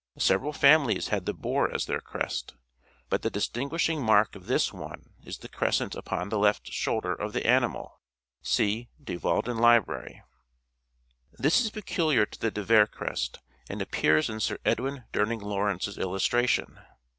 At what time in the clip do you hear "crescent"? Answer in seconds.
5.47-5.93